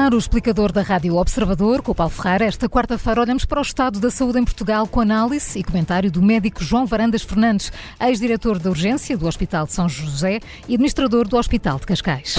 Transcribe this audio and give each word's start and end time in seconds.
ar 0.00 0.14
o 0.14 0.18
explicador 0.18 0.72
da 0.72 0.80
Rádio 0.80 1.16
Observador, 1.16 1.82
com 1.82 1.92
o 1.92 1.94
Paulo 1.94 2.12
Ferreira. 2.12 2.46
Esta 2.46 2.68
quarta-feira 2.68 3.20
olhamos 3.20 3.44
para 3.44 3.58
o 3.58 3.62
estado 3.62 4.00
da 4.00 4.10
saúde 4.10 4.38
em 4.38 4.44
Portugal 4.44 4.86
com 4.86 5.00
análise 5.00 5.58
e 5.58 5.62
comentário 5.62 6.10
do 6.10 6.22
médico 6.22 6.64
João 6.64 6.86
Varandas 6.86 7.22
Fernandes, 7.22 7.70
ex-diretor 8.00 8.58
da 8.58 8.70
urgência 8.70 9.16
do 9.16 9.26
Hospital 9.26 9.66
de 9.66 9.72
São 9.72 9.88
José 9.88 10.40
e 10.66 10.74
administrador 10.74 11.28
do 11.28 11.36
Hospital 11.36 11.78
de 11.78 11.86
Cascais. 11.86 12.36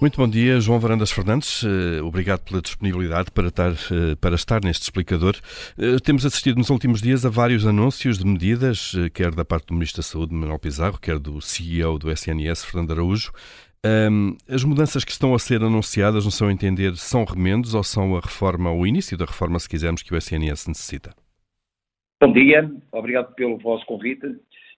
Muito 0.00 0.16
bom 0.16 0.28
dia, 0.28 0.60
João 0.60 0.78
Varandas 0.78 1.10
Fernandes. 1.10 1.64
Eh, 1.64 2.00
obrigado 2.00 2.42
pela 2.42 2.62
disponibilidade 2.62 3.32
para 3.32 3.48
estar, 3.48 3.72
eh, 3.72 4.14
para 4.20 4.36
estar 4.36 4.62
neste 4.62 4.84
explicador. 4.84 5.34
Eh, 5.76 5.96
temos 6.04 6.24
assistido 6.24 6.56
nos 6.56 6.70
últimos 6.70 7.02
dias 7.02 7.26
a 7.26 7.28
vários 7.28 7.66
anúncios 7.66 8.16
de 8.16 8.24
medidas, 8.24 8.92
quer 9.12 9.34
da 9.34 9.44
parte 9.44 9.66
do 9.66 9.74
Ministro 9.74 10.00
da 10.00 10.06
Saúde, 10.06 10.32
Manuel 10.32 10.60
Pizarro, 10.60 11.00
quer 11.00 11.18
do 11.18 11.40
CEO 11.40 11.98
do 11.98 12.12
SNS, 12.12 12.64
Fernando 12.64 12.92
Araújo. 12.92 13.32
As 14.48 14.64
mudanças 14.64 15.04
que 15.04 15.12
estão 15.12 15.34
a 15.34 15.38
ser 15.38 15.62
anunciadas, 15.62 16.24
não 16.24 16.30
são 16.30 16.50
entender, 16.50 16.96
são 16.96 17.24
remendos 17.24 17.74
ou 17.74 17.84
são 17.84 18.16
a 18.16 18.20
reforma, 18.20 18.72
o 18.72 18.86
início 18.86 19.16
da 19.16 19.24
reforma, 19.24 19.58
se 19.58 19.68
quisermos, 19.68 20.02
que 20.02 20.12
o 20.12 20.16
SNS 20.16 20.66
necessita? 20.66 21.14
Bom 22.20 22.32
dia, 22.32 22.68
obrigado 22.90 23.32
pelo 23.34 23.58
vosso 23.58 23.86
convite. 23.86 24.26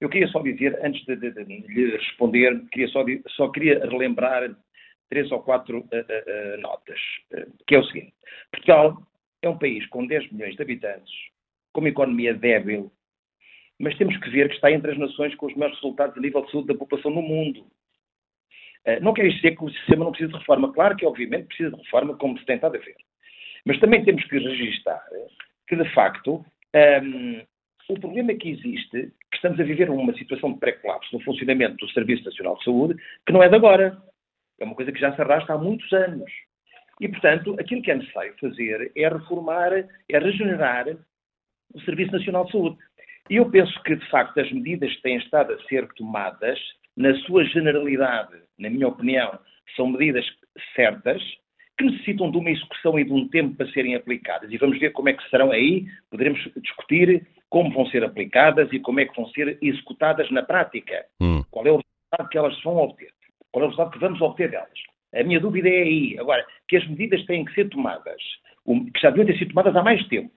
Eu 0.01 0.09
queria 0.09 0.29
só 0.29 0.43
dizer, 0.43 0.79
antes 0.85 1.05
de, 1.07 1.17
de, 1.17 1.31
de 1.31 1.45
lhe 1.45 1.97
responder, 1.97 2.63
queria 2.71 2.89
só, 2.89 3.05
só 3.29 3.49
queria 3.49 3.81
relembrar 3.87 4.55
três 5.09 5.31
ou 5.33 5.41
quatro 5.41 5.79
uh, 5.79 5.83
uh, 5.83 6.61
notas, 6.61 6.99
que 7.67 7.75
é 7.75 7.79
o 7.79 7.85
seguinte. 7.85 8.13
Portugal 8.53 9.03
é 9.43 9.49
um 9.49 9.59
país 9.59 9.87
com 9.89 10.07
10 10.07 10.33
milhões 10.33 10.55
de 10.55 10.63
habitantes, 10.63 11.13
com 11.73 11.81
uma 11.81 11.89
economia 11.89 12.35
débil, 12.35 12.93
mas 13.79 13.97
temos 13.97 14.17
que 14.19 14.31
ver 14.31 14.49
que 14.49 14.55
está 14.55 14.71
entre 14.71 14.93
as 14.93 14.99
nações 14.99 15.35
com 15.35 15.47
os 15.47 15.55
melhores 15.55 15.77
resultados 15.77 16.17
a 16.17 16.21
nível 16.21 16.45
de 16.45 16.51
saúde 16.51 16.69
da 16.69 16.75
população 16.75 17.11
no 17.11 17.23
mundo. 17.23 17.67
Não 19.03 19.13
quer 19.13 19.29
dizer 19.29 19.57
que 19.57 19.65
o 19.65 19.71
sistema 19.71 20.05
não 20.05 20.13
precisa 20.13 20.33
de 20.33 20.39
reforma. 20.39 20.73
Claro 20.73 20.97
que, 20.97 21.07
obviamente, 21.07 21.49
precisa 21.49 21.71
de 21.71 21.83
reforma, 21.83 22.17
como 22.17 22.39
se 22.39 22.47
tem 22.47 22.57
estado 22.57 22.77
a 22.77 22.81
ver. 22.81 22.97
Mas 23.65 23.79
também 23.79 24.05
temos 24.05 24.25
que 24.25 24.39
registrar 24.39 25.05
que, 25.69 25.77
de 25.77 25.89
facto, 25.95 26.45
um, 27.05 27.43
o 27.89 28.01
problema 28.01 28.35
que 28.35 28.51
existe, 28.51 29.13
que 29.31 29.37
estamos 29.37 29.59
a 29.61 29.65
viver 29.65 29.91
uma 29.91 30.15
situação 30.15 30.53
de 30.53 30.61
pré-colapso 30.61 31.13
no 31.13 31.23
funcionamento 31.23 31.77
do 31.77 31.93
Serviço 31.93 32.25
Nacional 32.25 32.57
de 32.59 32.65
Saúde, 32.65 33.03
que 33.27 33.33
não 33.33 33.43
é 33.43 33.49
de 33.49 33.57
agora. 33.57 34.01
É 34.59 34.65
uma 34.65 34.75
coisa 34.75 34.93
que 34.93 35.01
já 35.01 35.15
se 35.15 35.21
arrasta 35.21 35.53
há 35.53 35.59
muitos 35.59 35.93
anos. 35.93 36.31
E, 37.01 37.09
portanto, 37.09 37.57
aquilo 37.59 37.83
que 37.83 37.91
é 37.91 37.97
necessário 37.97 38.35
fazer 38.41 38.93
é 38.97 39.09
reformar, 39.09 39.73
é 39.73 40.19
regenerar 40.19 40.87
o 41.75 41.81
Serviço 41.81 42.13
Nacional 42.13 42.45
de 42.45 42.53
Saúde. 42.53 42.79
E 43.29 43.37
eu 43.37 43.51
penso 43.51 43.83
que, 43.83 43.97
de 43.97 44.11
facto, 44.11 44.39
as 44.39 44.51
medidas 44.53 44.95
que 44.97 45.03
têm 45.03 45.17
estado 45.17 45.53
a 45.53 45.63
ser 45.65 45.89
tomadas, 45.95 46.59
na 46.97 47.15
sua 47.21 47.45
generalidade, 47.45 48.37
na 48.59 48.71
minha 48.71 48.89
opinião, 48.89 49.39
são 49.77 49.89
medidas 49.89 50.25
certas, 50.75 51.23
que 51.79 51.85
necessitam 51.85 52.31
de 52.31 52.37
uma 52.37 52.51
execução 52.51 52.99
e 52.99 53.05
de 53.05 53.13
um 53.13 53.29
tempo 53.29 53.57
para 53.57 53.71
serem 53.73 53.95
aplicadas. 53.95 54.53
E 54.53 54.59
vamos 54.59 54.79
ver 54.79 54.91
como 54.91 55.09
é 55.09 55.15
que 55.15 55.29
serão 55.31 55.51
aí, 55.51 55.87
poderemos 56.11 56.41
discutir 56.57 57.27
como 57.49 57.73
vão 57.73 57.87
ser 57.87 58.05
aplicadas 58.05 58.69
e 58.73 58.79
como 58.79 59.01
é 59.01 59.07
que 59.07 59.17
vão 59.17 59.29
ser 59.31 59.59
executadas 59.63 60.31
na 60.31 60.43
prática. 60.43 61.05
Hum. 61.21 61.43
Qual 61.51 61.67
é 61.67 61.73
o 61.73 61.81
resultado 61.81 62.29
que 62.31 62.39
elas 62.39 62.63
vão 62.63 62.77
obter 62.77 63.11
qual 63.53 63.65
é 63.65 63.67
o 63.67 63.71
resultado 63.71 63.93
que 63.93 63.99
vamos 63.99 64.21
obter 64.21 64.51
delas. 64.51 64.69
A 65.15 65.23
minha 65.25 65.41
dúvida 65.41 65.69
é 65.69 65.83
aí. 65.83 66.17
Agora, 66.19 66.45
que 66.69 66.77
as 66.77 66.87
medidas 66.87 67.25
têm 67.27 67.45
que 67.45 67.55
ser 67.55 67.69
tomadas, 67.69 68.23
que 68.65 69.01
já 69.01 69.11
deviam 69.11 69.27
ter 69.27 69.39
sido 69.39 69.49
tomadas 69.49 69.75
há 69.75 69.83
mais 69.83 70.07
tempo, 70.09 70.31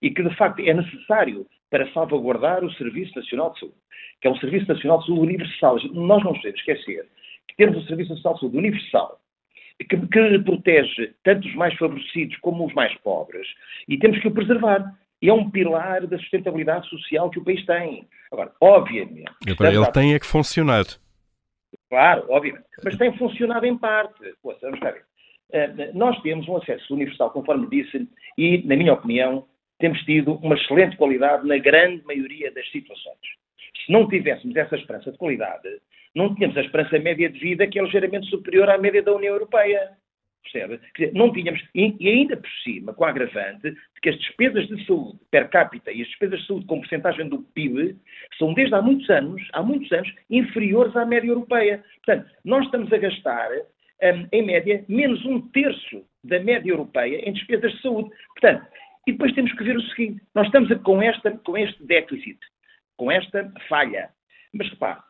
e 0.00 0.10
que 0.10 0.22
de 0.22 0.34
facto 0.36 0.60
é 0.60 0.72
necessário 0.72 1.46
para 1.74 1.92
salvaguardar 1.92 2.62
o 2.64 2.72
Serviço 2.74 3.18
Nacional 3.18 3.52
de 3.52 3.58
Saúde, 3.58 3.74
que 4.20 4.28
é 4.28 4.30
um 4.30 4.36
Serviço 4.36 4.68
Nacional 4.68 5.00
de 5.00 5.06
Saúde 5.06 5.22
universal. 5.22 5.76
Nós 5.92 6.22
não 6.22 6.32
podemos 6.32 6.60
esquecer 6.60 7.04
que 7.48 7.56
temos 7.56 7.78
um 7.78 7.86
Serviço 7.88 8.10
Nacional 8.10 8.34
de 8.34 8.40
Saúde 8.42 8.58
universal, 8.58 9.20
que, 9.80 9.96
que 9.96 10.38
protege 10.38 11.12
tanto 11.24 11.48
os 11.48 11.54
mais 11.56 11.74
favorecidos 11.76 12.36
como 12.36 12.64
os 12.64 12.72
mais 12.74 12.96
pobres, 12.98 13.48
e 13.88 13.98
temos 13.98 14.20
que 14.20 14.28
o 14.28 14.30
preservar. 14.30 14.94
E 15.20 15.28
é 15.28 15.32
um 15.32 15.50
pilar 15.50 16.06
da 16.06 16.16
sustentabilidade 16.18 16.88
social 16.88 17.28
que 17.28 17.40
o 17.40 17.44
país 17.44 17.64
tem. 17.66 18.06
Agora, 18.30 18.52
obviamente. 18.60 19.32
Agora, 19.48 19.74
ele 19.74 19.90
tem 19.90 20.14
é 20.14 20.18
que 20.20 20.26
funcionar. 20.26 20.84
Claro, 21.88 22.24
obviamente. 22.28 22.66
Mas 22.84 22.96
tem 22.96 23.16
funcionado 23.18 23.66
em 23.66 23.76
parte. 23.76 24.32
Poxa, 24.40 24.60
vamos 24.62 24.78
ver. 24.78 25.02
Uh, 25.50 25.98
nós 25.98 26.20
temos 26.22 26.46
um 26.46 26.56
acesso 26.56 26.94
universal, 26.94 27.30
conforme 27.30 27.66
disse, 27.68 28.08
e, 28.38 28.62
na 28.64 28.76
minha 28.76 28.92
opinião, 28.92 29.44
temos 29.78 30.00
tido 30.04 30.34
uma 30.36 30.54
excelente 30.54 30.96
qualidade 30.96 31.46
na 31.46 31.58
grande 31.58 32.04
maioria 32.04 32.50
das 32.52 32.68
situações. 32.70 33.18
Se 33.84 33.92
não 33.92 34.08
tivéssemos 34.08 34.56
essa 34.56 34.76
esperança 34.76 35.12
de 35.12 35.18
qualidade, 35.18 35.68
não 36.14 36.34
tínhamos 36.34 36.56
a 36.56 36.62
esperança 36.62 36.98
média 36.98 37.28
de 37.28 37.38
vida 37.38 37.66
que 37.66 37.78
é 37.78 37.82
ligeiramente 37.82 38.28
superior 38.30 38.70
à 38.70 38.78
média 38.78 39.02
da 39.02 39.14
União 39.14 39.34
Europeia. 39.34 39.90
Percebe? 40.42 40.78
Dizer, 40.96 41.12
não 41.14 41.32
tínhamos, 41.32 41.60
e, 41.74 41.96
ainda 42.08 42.36
por 42.36 42.50
cima, 42.62 42.92
com 42.92 43.04
a 43.04 43.08
agravante 43.08 43.70
de 43.70 44.00
que 44.02 44.10
as 44.10 44.18
despesas 44.18 44.68
de 44.68 44.86
saúde 44.86 45.18
per 45.30 45.48
capita 45.48 45.90
e 45.90 46.02
as 46.02 46.08
despesas 46.08 46.40
de 46.40 46.46
saúde 46.46 46.66
com 46.66 46.80
porcentagem 46.80 47.28
do 47.28 47.42
PIB 47.54 47.96
são 48.38 48.52
desde 48.52 48.74
há 48.74 48.82
muitos 48.82 49.08
anos, 49.08 49.42
há 49.52 49.62
muitos 49.62 49.90
anos, 49.90 50.12
inferiores 50.30 50.94
à 50.96 51.04
média 51.06 51.28
europeia. 51.28 51.82
Portanto, 52.04 52.30
nós 52.44 52.64
estamos 52.66 52.92
a 52.92 52.98
gastar, 52.98 53.50
um, 53.52 54.28
em 54.30 54.42
média, 54.42 54.84
menos 54.86 55.24
um 55.24 55.40
terço 55.48 56.04
da 56.22 56.38
média 56.40 56.70
europeia 56.70 57.28
em 57.28 57.32
despesas 57.32 57.72
de 57.72 57.82
saúde. 57.82 58.10
Portanto, 58.34 58.66
e 59.06 59.12
depois 59.12 59.32
temos 59.32 59.52
que 59.52 59.64
ver 59.64 59.76
o 59.76 59.82
seguinte, 59.82 60.22
nós 60.34 60.46
estamos 60.46 60.72
com, 60.82 61.02
esta, 61.02 61.30
com 61.30 61.56
este 61.56 61.84
déficit, 61.84 62.38
com 62.96 63.10
esta 63.10 63.52
falha. 63.68 64.10
Mas 64.52 64.68
repare, 64.70 65.00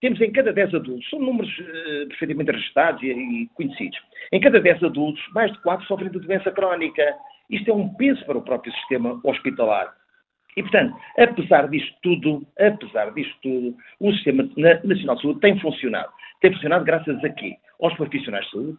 temos 0.00 0.20
em 0.20 0.32
cada 0.32 0.52
10 0.52 0.74
adultos, 0.74 1.08
são 1.10 1.18
números 1.18 1.50
uh, 1.58 2.08
perfeitamente 2.08 2.52
registrados 2.52 3.02
e, 3.02 3.08
e, 3.08 3.48
conhecidos, 3.54 3.98
em 4.32 4.40
cada 4.40 4.60
10 4.60 4.84
adultos, 4.84 5.22
mais 5.34 5.52
de 5.52 5.58
4 5.60 5.86
sofrem 5.86 6.10
de 6.10 6.18
doença 6.18 6.50
crónica. 6.50 7.02
Isto 7.50 7.70
é 7.70 7.74
um 7.74 7.92
peso 7.94 8.24
para 8.24 8.38
o 8.38 8.42
próprio 8.42 8.72
sistema 8.72 9.20
hospitalar. 9.24 9.92
E, 10.56 10.62
portanto, 10.62 10.96
apesar 11.18 11.68
disto 11.68 11.94
tudo, 12.02 12.46
apesar 12.58 13.12
disto 13.12 13.36
tudo, 13.42 13.76
o 14.00 14.12
Sistema 14.12 14.48
Nacional 14.56 15.16
de 15.16 15.22
Saúde 15.22 15.40
tem 15.40 15.60
funcionado. 15.60 16.12
Tem 16.40 16.52
funcionado 16.52 16.84
graças 16.84 17.22
a 17.22 17.28
quê? 17.30 17.56
Aos 17.80 17.94
profissionais 17.94 18.44
de 18.46 18.50
saúde, 18.52 18.78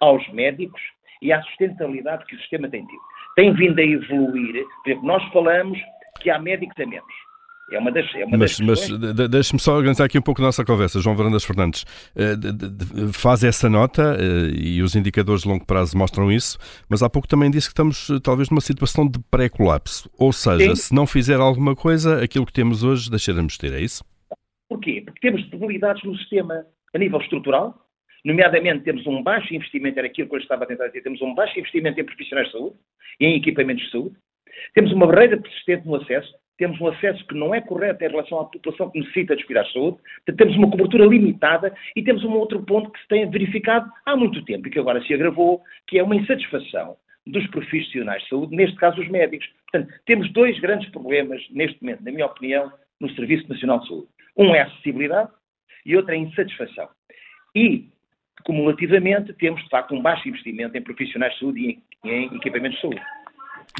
aos 0.00 0.28
médicos 0.32 0.80
e 1.22 1.32
à 1.32 1.42
sustentabilidade 1.42 2.24
que 2.26 2.34
o 2.34 2.38
sistema 2.40 2.68
tem 2.68 2.84
tido. 2.84 3.00
Tem 3.36 3.52
vindo 3.54 3.78
a 3.78 3.84
evoluir. 3.84 4.64
Por 4.82 4.90
exemplo, 4.90 5.06
nós 5.06 5.22
falamos 5.32 5.78
que 6.20 6.30
há 6.30 6.38
médicos 6.38 6.74
a 6.80 6.86
menos. 6.86 7.26
É 7.72 7.78
uma 7.80 7.90
das, 7.90 8.14
é 8.14 8.24
uma 8.24 8.38
mas, 8.38 8.60
das 8.60 8.88
mas 8.88 9.28
deixe-me 9.28 9.58
só 9.58 9.74
organizar 9.74 10.04
aqui 10.04 10.16
um 10.16 10.22
pouco 10.22 10.40
a 10.40 10.44
nossa 10.44 10.64
conversa. 10.64 11.00
João 11.00 11.16
Varandas 11.16 11.44
Fernandes 11.44 11.82
uh, 12.14 13.12
faz 13.12 13.42
essa 13.42 13.68
nota 13.68 14.16
uh, 14.16 14.54
e 14.56 14.80
os 14.82 14.94
indicadores 14.94 15.42
de 15.42 15.48
longo 15.48 15.66
prazo 15.66 15.98
mostram 15.98 16.30
isso, 16.30 16.58
mas 16.88 17.02
há 17.02 17.10
pouco 17.10 17.26
também 17.26 17.50
disse 17.50 17.66
que 17.66 17.72
estamos 17.72 18.08
uh, 18.08 18.20
talvez 18.20 18.50
numa 18.50 18.60
situação 18.60 19.06
de 19.08 19.18
pré-colapso. 19.30 20.08
Ou 20.16 20.32
seja, 20.32 20.76
Sim. 20.76 20.82
se 20.82 20.94
não 20.94 21.08
fizer 21.08 21.40
alguma 21.40 21.74
coisa, 21.74 22.22
aquilo 22.22 22.46
que 22.46 22.52
temos 22.52 22.84
hoje 22.84 23.10
deixaremos 23.10 23.54
de 23.54 23.58
ter, 23.58 23.72
é 23.72 23.80
isso? 23.80 24.04
Porquê? 24.68 25.02
Porque 25.04 25.20
temos 25.20 25.44
debilidades 25.50 26.04
no 26.04 26.16
sistema 26.18 26.64
a 26.94 26.98
nível 26.98 27.20
estrutural, 27.20 27.85
nomeadamente 28.26 28.82
temos 28.82 29.06
um 29.06 29.22
baixo 29.22 29.54
investimento, 29.54 29.98
era 29.98 30.08
aquilo 30.08 30.28
que 30.28 30.34
eu 30.34 30.40
estava 30.40 30.64
a 30.64 30.66
tentar 30.66 30.88
dizer, 30.88 31.02
temos 31.02 31.22
um 31.22 31.32
baixo 31.32 31.58
investimento 31.58 32.00
em 32.00 32.04
profissionais 32.04 32.48
de 32.48 32.52
saúde 32.52 32.76
e 33.20 33.26
em 33.26 33.36
equipamentos 33.36 33.84
de 33.84 33.90
saúde, 33.92 34.16
temos 34.74 34.92
uma 34.92 35.06
barreira 35.06 35.36
persistente 35.36 35.86
no 35.86 35.94
acesso, 35.94 36.34
temos 36.58 36.80
um 36.80 36.88
acesso 36.88 37.24
que 37.26 37.36
não 37.36 37.54
é 37.54 37.60
correto 37.60 38.02
em 38.02 38.08
relação 38.08 38.40
à 38.40 38.44
população 38.46 38.90
que 38.90 38.98
necessita 38.98 39.36
de 39.36 39.44
cuidados 39.44 39.72
de 39.72 39.78
saúde, 39.78 39.98
temos 40.36 40.56
uma 40.56 40.68
cobertura 40.68 41.06
limitada 41.06 41.72
e 41.94 42.02
temos 42.02 42.24
um 42.24 42.32
outro 42.32 42.60
ponto 42.64 42.90
que 42.90 43.00
se 43.00 43.06
tem 43.06 43.30
verificado 43.30 43.88
há 44.04 44.16
muito 44.16 44.44
tempo 44.44 44.66
e 44.66 44.70
que 44.72 44.78
agora 44.78 45.00
se 45.04 45.14
agravou, 45.14 45.62
que 45.86 45.98
é 45.98 46.02
uma 46.02 46.16
insatisfação 46.16 46.96
dos 47.26 47.46
profissionais 47.48 48.22
de 48.24 48.28
saúde, 48.28 48.56
neste 48.56 48.76
caso 48.76 49.00
os 49.00 49.08
médicos. 49.08 49.46
Portanto, 49.70 49.94
temos 50.04 50.32
dois 50.32 50.58
grandes 50.58 50.90
problemas 50.90 51.40
neste 51.50 51.80
momento, 51.80 52.02
na 52.02 52.10
minha 52.10 52.26
opinião, 52.26 52.72
no 53.00 53.08
Serviço 53.10 53.48
Nacional 53.48 53.80
de 53.80 53.88
Saúde. 53.88 54.08
Um 54.36 54.54
é 54.54 54.62
a 54.62 54.64
acessibilidade 54.64 55.30
e 55.84 55.96
outro 55.96 56.12
é 56.12 56.14
a 56.14 56.18
insatisfação. 56.18 56.88
E, 57.54 57.88
cumulativamente, 58.46 59.32
temos, 59.32 59.60
de 59.64 59.68
facto, 59.68 59.92
um 59.92 60.00
baixo 60.00 60.28
investimento 60.28 60.78
em 60.78 60.80
profissionais 60.80 61.34
de 61.34 61.40
saúde 61.40 61.60
e 62.04 62.08
em, 62.08 62.26
equipamentos 62.36 62.76
de 62.76 62.82
saúde. 62.82 63.02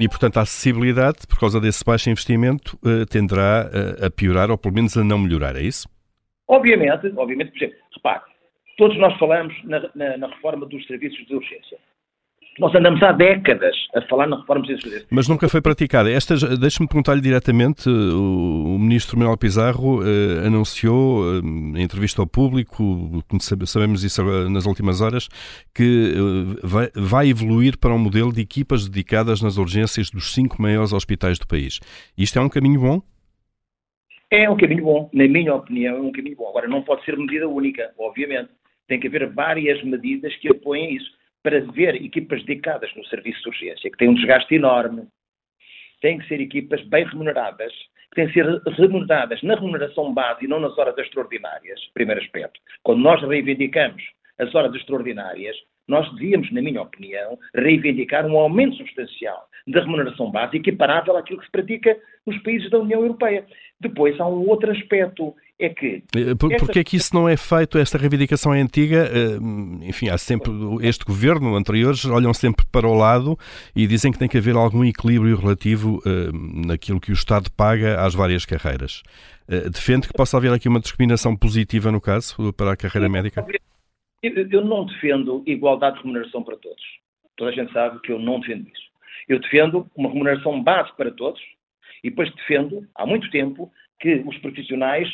E, 0.01 0.09
portanto, 0.09 0.39
a 0.39 0.41
acessibilidade, 0.43 1.19
por 1.29 1.39
causa 1.39 1.61
desse 1.61 1.85
baixo 1.85 2.11
investimento, 2.11 2.77
uh, 2.85 3.07
tenderá 3.07 3.71
uh, 3.71 4.07
a 4.07 4.11
piorar 4.11 4.51
ou 4.51 4.59
pelo 4.59 4.75
menos 4.75 4.97
a 4.97 5.05
não 5.05 5.21
melhorar, 5.21 5.55
é 5.55 5.63
isso? 5.63 5.89
Obviamente, 6.49 7.13
obviamente, 7.17 7.53
por 7.53 7.59
exemplo, 7.59 7.77
repare, 7.95 8.23
todos 8.77 8.99
nós 8.99 9.17
falamos 9.19 9.55
na, 9.63 9.89
na, 9.95 10.17
na 10.17 10.27
reforma 10.27 10.67
dos 10.67 10.85
serviços 10.87 11.25
de 11.27 11.35
urgência. 11.37 11.79
Nós 12.59 12.75
andamos 12.75 13.03
há 13.03 13.13
décadas 13.13 13.77
a 13.95 14.01
falar 14.03 14.27
na 14.27 14.39
reforma 14.39 14.65
serviços. 14.67 15.07
Mas 15.11 15.29
nunca 15.29 15.47
foi 15.49 15.61
praticada. 15.61 16.09
Deixe-me 16.59 16.89
perguntar-lhe 16.89 17.21
diretamente, 17.21 17.89
o, 17.89 18.77
o 18.77 18.79
ministro 18.79 19.19
Manuel 19.19 19.37
Pizarro 19.37 20.01
uh, 20.01 20.47
anunciou 20.47 21.21
uh, 21.21 21.47
em 21.77 21.83
entrevista 21.83 22.23
ao 22.23 22.27
público, 22.27 23.23
sabemos 23.67 24.03
isso 24.05 24.23
nas 24.49 24.65
últimas 24.65 25.03
horas, 25.03 25.29
que 25.75 26.15
uh, 26.17 26.67
vai, 26.67 26.89
vai, 26.95 27.29
evoluir 27.29 27.79
para 27.79 27.93
um 27.93 27.99
modelo 27.99 28.33
de 28.33 28.41
equipas 28.41 28.89
dedicadas 28.89 29.43
nas 29.43 29.59
urgências 29.59 30.11
dos 30.11 30.33
cinco 30.33 30.61
maiores 30.61 30.95
hospitais 30.95 31.39
do 31.39 31.47
país. 31.47 31.79
Isto 32.17 32.39
é 32.39 32.43
um 32.43 32.49
caminho 32.49 32.81
bom? 32.81 33.03
É 34.31 34.49
um 34.49 34.57
caminho 34.57 34.85
bom. 34.85 35.11
Na 35.13 35.29
minha 35.29 35.55
opinião, 35.55 35.97
é 35.97 36.01
um 36.01 36.11
caminho 36.11 36.37
bom. 36.37 36.49
Agora, 36.49 36.67
não 36.67 36.83
pode 36.83 37.05
ser 37.05 37.19
medida 37.19 37.47
única, 37.47 37.91
obviamente. 37.99 38.49
tem 38.89 38.99
que 38.99 39.09
haver 39.09 39.31
várias 39.33 39.83
medidas 39.85 40.35
que 40.37 40.49
apoiem 40.49 40.97
isso. 40.97 41.11
Para 41.47 41.59
haver 41.59 41.95
equipas 41.95 42.45
dedicadas 42.45 42.93
no 42.97 43.05
serviço 43.07 43.41
de 43.43 43.49
urgência, 43.51 43.89
que 43.89 43.97
tem 43.97 44.09
um 44.09 44.15
desgaste 44.15 44.53
enorme, 44.53 45.07
têm 46.01 46.19
que 46.19 46.27
ser 46.27 46.41
equipas 46.41 46.83
bem 46.89 47.05
remuneradas, 47.05 47.73
que 48.11 48.17
têm 48.17 48.27
que 48.27 48.33
ser 48.33 48.61
remuneradas 48.77 49.41
na 49.45 49.55
remuneração 49.55 50.13
base 50.13 50.45
e 50.45 50.49
não 50.49 50.59
nas 50.59 50.77
horas 50.77 50.99
extraordinárias, 50.99 51.79
primeiro 51.95 52.21
aspecto. 52.21 52.59
Quando 52.83 53.01
nós 53.01 53.23
reivindicamos 53.23 54.03
as 54.41 54.53
horas 54.57 54.75
extraordinárias, 54.75 55.55
nós 55.87 56.13
devíamos, 56.15 56.51
na 56.51 56.61
minha 56.61 56.83
opinião, 56.83 57.39
reivindicar 57.55 58.27
um 58.27 58.37
aumento 58.37 58.75
substancial 58.79 59.47
da 59.69 59.83
remuneração 59.83 60.33
base 60.33 60.57
equiparável 60.57 61.17
àquilo 61.17 61.39
que 61.39 61.47
se 61.47 61.53
pratica 61.53 61.97
nos 62.27 62.37
países 62.43 62.69
da 62.71 62.81
União 62.81 63.03
Europeia. 63.03 63.47
Depois 63.81 64.19
há 64.19 64.27
um 64.27 64.49
outro 64.49 64.73
aspecto, 64.73 65.33
é 65.59 65.71
que... 65.71 66.03
Eh, 66.15 66.35
por, 66.35 66.53
esta... 66.53 66.65
Porque 66.65 66.79
é 66.79 66.85
que 66.85 66.97
isso 66.97 67.15
não 67.15 67.29
é 67.29 67.37
feito, 67.37 67.79
esta 67.79 67.97
reivindicação 67.97 68.53
é 68.53 68.61
antiga? 68.61 69.09
Eh, 69.11 69.89
enfim, 69.89 70.09
há 70.09 70.19
sempre, 70.19 70.53
este 70.83 71.05
governo, 71.05 71.55
anteriores, 71.55 72.05
olham 72.05 72.35
sempre 72.35 72.65
para 72.71 72.87
o 72.87 72.95
lado 72.95 73.39
e 73.75 73.87
dizem 73.87 74.13
que 74.13 74.19
tem 74.19 74.29
que 74.29 74.37
haver 74.37 74.55
algum 74.55 74.85
equilíbrio 74.85 75.37
relativo 75.37 75.99
uh, 75.99 76.67
naquilo 76.67 77.01
que 77.01 77.11
o 77.11 77.15
Estado 77.15 77.51
paga 77.51 78.05
às 78.05 78.15
várias 78.15 78.45
carreiras. 78.45 79.03
Defende 79.73 80.09
que 80.09 80.13
possa 80.13 80.37
haver 80.37 80.53
aqui 80.53 80.69
uma 80.69 80.81
discriminação 80.81 81.37
positiva, 81.37 81.93
no 81.93 82.01
caso, 82.01 82.53
para 82.55 82.73
a 82.73 82.77
carreira 82.77 83.09
médica? 83.09 83.47
Eu 84.21 84.65
não 84.65 84.85
defendo 84.85 85.45
igualdade 85.47 85.99
de 85.99 86.03
remuneração 86.03 86.43
para 86.43 86.57
todos. 86.57 86.83
Toda 87.37 87.51
a 87.51 87.55
gente 87.55 87.73
sabe 87.73 88.01
que 88.01 88.11
eu 88.11 88.19
não 88.19 88.41
defendo 88.41 88.67
isso. 88.67 88.87
Eu 89.29 89.39
defendo 89.39 89.89
uma 89.95 90.09
remuneração 90.09 90.61
base 90.61 90.91
para 90.97 91.13
todos 91.13 91.41
e 92.03 92.11
depois 92.11 92.35
defendo, 92.35 92.87
há 92.95 93.07
muito 93.07 93.31
tempo, 93.31 93.71
que 94.01 94.17
os 94.27 94.37
profissionais, 94.39 95.09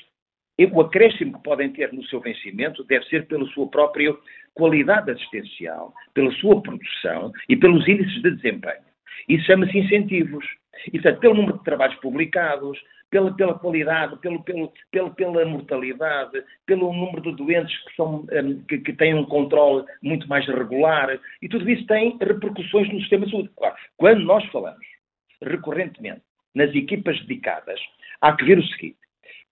o 0.66 0.80
acréscimo 0.80 1.34
que 1.34 1.42
podem 1.42 1.70
ter 1.70 1.92
no 1.92 2.04
seu 2.04 2.20
vencimento 2.20 2.84
deve 2.84 3.04
ser 3.06 3.26
pela 3.26 3.46
sua 3.48 3.68
própria 3.68 4.14
qualidade 4.54 5.10
assistencial, 5.10 5.92
pela 6.14 6.30
sua 6.32 6.60
produção 6.60 7.32
e 7.48 7.56
pelos 7.56 7.86
índices 7.88 8.22
de 8.22 8.30
desempenho. 8.36 8.82
Isso 9.28 9.46
chama-se 9.46 9.78
incentivos. 9.78 10.44
Isso 10.92 11.06
é 11.06 11.12
pelo 11.12 11.34
número 11.34 11.58
de 11.58 11.64
trabalhos 11.64 11.96
publicados, 11.96 12.78
pela, 13.12 13.32
pela 13.36 13.58
qualidade, 13.58 14.18
pelo, 14.20 14.42
pelo, 14.42 14.72
pelo, 14.90 15.14
pela 15.14 15.44
mortalidade, 15.44 16.42
pelo 16.66 16.92
número 16.92 17.20
de 17.20 17.36
doentes 17.36 17.76
que, 17.84 17.94
são, 17.94 18.26
um, 18.32 18.64
que, 18.64 18.78
que, 18.78 18.92
têm 18.94 19.14
um 19.14 19.24
controle 19.26 19.84
muito 20.02 20.26
mais 20.28 20.46
regular, 20.46 21.20
e 21.42 21.48
tudo 21.48 21.68
isso 21.68 21.86
tem 21.86 22.16
repercussões 22.18 22.90
no 22.90 23.00
sistema 23.00 23.26
de 23.26 23.32
saúde. 23.32 23.50
Claro, 23.56 23.76
quando 23.98 24.20
nós 24.20 24.44
falamos 24.46 24.84
recorrentemente 25.42 26.22
nas 26.54 26.74
equipas 26.74 27.20
dedicadas, 27.20 27.78
há 28.20 28.34
que 28.34 28.44
ver 28.44 28.58
o 28.58 28.66
seguinte. 28.68 28.96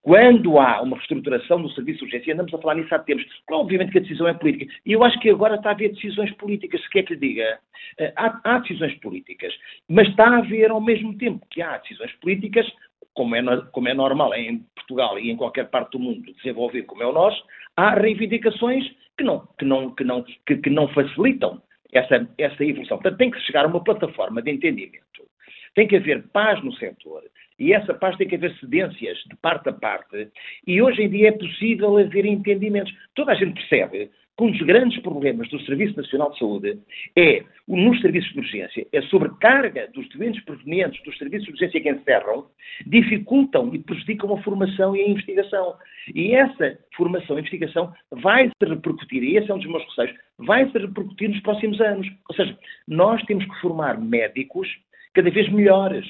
Quando 0.03 0.59
há 0.59 0.81
uma 0.81 0.97
reestruturação 0.97 1.61
do 1.61 1.71
serviço 1.71 1.99
de 1.99 2.05
urgência, 2.07 2.33
andamos 2.33 2.55
a 2.55 2.59
falar 2.59 2.77
nisso 2.77 2.95
há 2.95 2.99
tempos, 2.99 3.27
obviamente 3.51 3.93
que 3.93 3.99
a 3.99 4.01
decisão 4.01 4.29
é 4.29 4.35
política. 4.35 4.73
E 4.87 4.93
eu 4.93 5.05
acho 5.05 5.19
que 5.21 5.29
agora 5.29 5.57
está 5.57 5.71
a 5.71 5.73
haver 5.73 5.93
decisões 5.93 6.33
políticas, 6.37 6.81
se 6.81 6.89
quer 6.89 7.03
que 7.03 7.15
lhe 7.15 7.21
diga. 7.21 7.59
Eh, 7.99 8.13
há, 8.17 8.41
há 8.45 8.59
decisões 8.61 8.95
políticas, 9.01 9.53
mas 9.89 10.09
está 10.09 10.27
a 10.27 10.39
haver 10.39 10.71
ao 10.71 10.81
mesmo 10.81 11.17
tempo 11.19 11.47
que 11.51 11.61
há 11.61 11.77
decisões 11.79 12.13
políticas 12.15 12.67
como 13.13 13.37
é, 13.37 13.43
como 13.73 13.89
é 13.89 13.95
normal 13.95 14.33
em 14.35 14.65
Portugal 14.75 15.19
e 15.19 15.31
em 15.31 15.37
qualquer 15.37 15.69
parte 15.69 15.93
do 15.93 15.99
mundo 15.99 16.33
desenvolvido 16.33 16.87
como 16.87 17.03
é 17.03 17.07
o 17.07 17.13
nosso, 17.13 17.43
há 17.77 17.95
reivindicações 17.95 18.91
que 19.19 19.25
não, 19.25 19.47
que 19.59 19.65
não, 19.65 19.95
que 19.95 20.05
não, 20.05 20.25
que, 20.47 20.57
que 20.57 20.71
não 20.71 20.89
facilitam 20.89 21.63
essa, 21.93 22.29
essa 22.39 22.65
evolução. 22.65 22.97
Portanto, 22.99 23.19
tem 23.19 23.31
que 23.31 23.41
chegar 23.41 23.65
a 23.65 23.69
uma 23.69 23.85
plataforma 23.85 24.41
de 24.41 24.51
entendimento. 24.51 25.29
Tem 25.75 25.87
que 25.87 25.97
haver 25.97 26.27
paz 26.29 26.63
no 26.65 26.73
setor. 26.75 27.23
E 27.61 27.75
essa 27.75 27.93
paz 27.93 28.17
tem 28.17 28.27
que 28.27 28.37
haver 28.37 28.57
cedências 28.59 29.19
de 29.29 29.37
parte 29.37 29.69
a 29.69 29.73
parte. 29.73 30.29
E 30.67 30.81
hoje 30.81 31.03
em 31.03 31.11
dia 31.11 31.29
é 31.29 31.33
possível 31.33 31.99
haver 31.99 32.25
entendimentos. 32.25 32.93
Toda 33.15 33.33
a 33.33 33.35
gente 33.35 33.53
percebe 33.53 34.11
que 34.39 34.45
um 34.45 34.51
dos 34.51 34.63
grandes 34.63 34.99
problemas 35.03 35.47
do 35.51 35.61
Serviço 35.61 35.95
Nacional 35.95 36.31
de 36.31 36.39
Saúde 36.39 36.79
é, 37.15 37.45
nos 37.69 38.01
serviços 38.01 38.33
de 38.33 38.39
urgência, 38.39 38.87
a 38.95 39.03
sobrecarga 39.03 39.89
dos 39.89 40.09
doentes 40.09 40.43
provenientes 40.45 41.03
dos 41.05 41.19
serviços 41.19 41.49
de 41.49 41.53
urgência 41.53 41.81
que 41.83 41.91
encerram, 41.91 42.47
dificultam 42.87 43.75
e 43.75 43.79
prejudicam 43.79 44.33
a 44.33 44.43
formação 44.43 44.97
e 44.97 45.03
a 45.03 45.09
investigação. 45.09 45.75
E 46.15 46.33
essa 46.35 46.79
formação 46.97 47.37
e 47.37 47.41
investigação 47.41 47.93
vai-se 48.11 48.55
repercutir, 48.63 49.23
e 49.23 49.37
esse 49.37 49.51
é 49.51 49.55
um 49.55 49.59
dos 49.59 49.69
meus 49.69 49.85
receios, 49.85 50.19
vai-se 50.39 50.79
repercutir 50.79 51.29
nos 51.29 51.41
próximos 51.41 51.79
anos. 51.79 52.09
Ou 52.31 52.35
seja, 52.35 52.59
nós 52.89 53.23
temos 53.25 53.45
que 53.45 53.61
formar 53.61 54.01
médicos 54.01 54.67
cada 55.13 55.31
vez 55.31 55.53
melhores. 55.53 56.07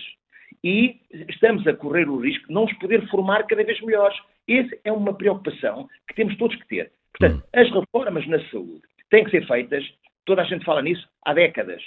E 0.62 1.00
estamos 1.28 1.66
a 1.66 1.74
correr 1.74 2.08
o 2.08 2.18
risco 2.18 2.46
de 2.48 2.54
não 2.54 2.64
os 2.64 2.72
poder 2.74 3.06
formar 3.08 3.46
cada 3.46 3.64
vez 3.64 3.80
melhores. 3.80 4.16
Essa 4.48 4.76
é 4.84 4.92
uma 4.92 5.14
preocupação 5.14 5.88
que 6.06 6.14
temos 6.14 6.36
todos 6.36 6.56
que 6.56 6.68
ter. 6.68 6.92
Portanto, 7.18 7.42
hum. 7.42 7.60
as 7.60 7.70
reformas 7.70 8.26
na 8.26 8.38
saúde 8.50 8.82
têm 9.10 9.24
que 9.24 9.30
ser 9.30 9.46
feitas, 9.46 9.84
toda 10.24 10.42
a 10.42 10.44
gente 10.44 10.64
fala 10.64 10.82
nisso, 10.82 11.06
há 11.24 11.34
décadas. 11.34 11.82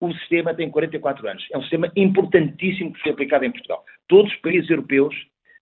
O 0.00 0.12
sistema 0.14 0.54
tem 0.54 0.70
44 0.70 1.28
anos. 1.28 1.44
É 1.52 1.58
um 1.58 1.62
sistema 1.62 1.90
importantíssimo 1.96 2.92
que 2.92 3.00
foi 3.00 3.12
aplicado 3.12 3.44
em 3.44 3.50
Portugal. 3.50 3.84
Todos 4.06 4.32
os 4.32 4.38
países 4.40 4.70
europeus 4.70 5.14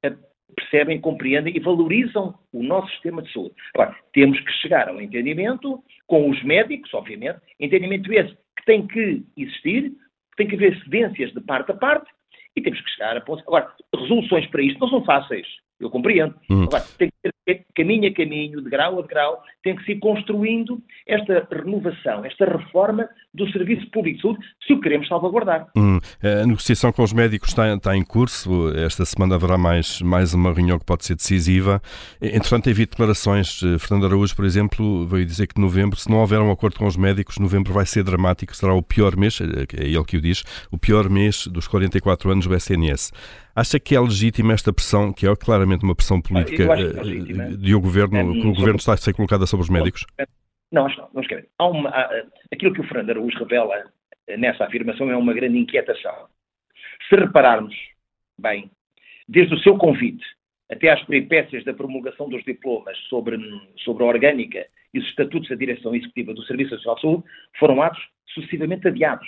eh, 0.03 0.15
percebem, 0.55 1.01
compreendem 1.01 1.57
e 1.57 1.61
valorizam 1.61 2.35
o 2.53 2.63
nosso 2.63 2.91
sistema 2.93 3.23
de 3.23 3.33
saúde. 3.33 3.55
Agora, 3.75 3.97
temos 4.13 4.39
que 4.41 4.53
chegar 4.53 4.89
a 4.89 4.93
um 4.93 5.01
entendimento 5.01 5.83
com 6.07 6.29
os 6.29 6.43
médicos, 6.43 6.93
obviamente, 6.93 7.41
entendimento 7.59 8.13
esse 8.13 8.35
que 8.59 8.65
tem 8.67 8.87
que 8.87 9.25
existir, 9.37 9.93
tem 10.37 10.47
que 10.47 10.55
haver 10.55 10.79
cedências 10.83 11.33
de 11.33 11.41
parte 11.41 11.73
a 11.73 11.75
parte 11.75 12.11
e 12.57 12.63
temos 12.63 12.81
que 12.81 12.91
chegar 12.91 13.17
a 13.17 13.21
pontos. 13.21 13.45
Agora, 13.47 13.71
resoluções 13.95 14.47
para 14.47 14.63
isto 14.63 14.81
não 14.81 14.89
são 14.89 15.05
fáceis. 15.05 15.47
Eu 15.79 15.91
compreendo. 15.91 16.35
Hum. 16.51 16.65
Agora, 16.65 16.85
tem 16.99 17.11
caminho 17.75 18.09
a 18.09 18.15
caminho, 18.15 18.61
de 18.61 18.69
grau 18.69 18.99
a 18.99 19.07
grau, 19.07 19.43
tem 19.63 19.77
que 19.77 19.85
se 19.85 19.93
ir 19.93 19.99
construindo 19.99 20.83
esta 21.07 21.47
renovação, 21.51 22.25
esta 22.25 22.45
reforma 22.45 23.09
do 23.33 23.49
Serviço 23.53 23.89
Público 23.91 24.17
de 24.17 24.23
Saúde, 24.23 24.39
se 24.67 24.73
o 24.73 24.81
queremos 24.81 25.07
salvaguardar. 25.07 25.69
Hum. 25.77 25.99
A 26.23 26.47
negociação 26.47 26.91
com 26.91 27.03
os 27.03 27.13
médicos 27.13 27.51
está, 27.51 27.73
está, 27.75 27.97
em 27.97 28.05
curso. 28.05 28.73
Esta 28.75 29.05
semana 29.05 29.35
haverá 29.35 29.59
mais, 29.59 30.01
mais 30.01 30.33
uma 30.33 30.53
reunião 30.53 30.79
que 30.79 30.85
pode 30.85 31.05
ser 31.05 31.15
decisiva. 31.15 31.81
Entretanto, 32.21 32.71
havia 32.71 32.87
declarações. 32.87 33.61
Eh, 33.63 33.79
Fernando 33.79 34.07
Araújo, 34.07 34.35
por 34.35 34.45
exemplo, 34.45 35.07
veio 35.07 35.27
dizer 35.27 35.47
que 35.47 35.61
novembro, 35.61 35.99
se 35.99 36.11
não 36.11 36.19
houver 36.19 36.41
um 36.41 36.51
acordo 36.51 36.79
com 36.79 36.87
os 36.87 36.97
médicos, 36.97 37.39
novembro 37.39 37.73
vai 37.73 37.85
ser 37.85 38.03
dramático, 38.03 38.57
será 38.57 38.75
o 38.75 38.83
pior 38.83 39.17
mês, 39.17 39.41
eh, 39.41 39.67
é 39.83 39.87
ele 39.87 40.05
que 40.05 40.17
o 40.17 40.21
diz, 40.21 40.43
o 40.71 40.79
pior 40.79 41.09
mês 41.11 41.47
dos 41.47 41.69
44 41.69 42.31
anos 42.31 42.47
do 42.47 42.55
SNS. 42.55 43.13
Acha 43.57 43.81
que 43.81 43.97
é 43.97 44.01
legítima 44.01 44.53
esta 44.53 44.71
pressão, 44.71 45.15
que 45.15 45.27
é 45.27 45.35
claramente 45.35 45.83
uma 45.83 45.95
pressão 45.95 46.21
política 46.21 46.65
é 46.65 47.57
de 47.57 47.75
o 47.75 47.81
governo, 47.81 48.19
é, 48.19 48.23
que 48.23 48.47
o 48.47 48.55
governo 48.55 48.77
está 48.77 48.93
a 48.93 48.97
ser 48.99 49.15
colocada 49.15 49.47
sobre 49.47 49.65
os 49.65 49.71
médicos? 49.71 50.05
Não, 50.71 50.85
acho 50.85 50.99
não. 50.99 51.09
Vamos 51.15 51.27
querer. 51.27 51.49
Há 51.59 51.67
uma, 51.67 51.89
há, 51.89 52.23
aquilo 52.53 52.75
que 52.75 52.83
o 52.83 52.85
Fernando 52.87 53.11
Araújo 53.11 53.39
revela 53.39 53.91
nessa 54.37 54.65
afirmação 54.65 55.11
é 55.11 55.17
uma 55.17 55.33
grande 55.33 55.57
inquietação. 55.57 56.29
Se 57.09 57.17
repararmos 57.17 57.75
bem, 58.39 58.71
desde 59.27 59.55
o 59.55 59.59
seu 59.61 59.79
convite 59.79 60.25
até 60.71 60.91
às 60.91 61.03
peripécias 61.05 61.65
da 61.65 61.73
promulgação 61.73 62.29
dos 62.29 62.45
diplomas 62.45 62.99
sobre, 63.09 63.39
sobre 63.79 64.03
a 64.03 64.07
orgânica 64.07 64.67
e 64.93 64.99
os 64.99 65.07
estatutos 65.07 65.49
da 65.49 65.55
direção 65.55 65.95
executiva 65.95 66.35
do 66.35 66.43
Serviço 66.43 66.73
Nacional 66.73 66.97
de 66.97 67.01
Saúde, 67.01 67.25
foram 67.59 67.81
atos 67.81 68.03
sucessivamente 68.35 68.87
adiados 68.87 69.27